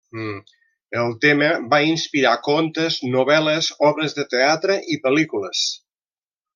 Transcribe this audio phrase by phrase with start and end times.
[1.01, 5.67] El tema va inspirar contes, novel·les, obres de teatre i pel·lícules.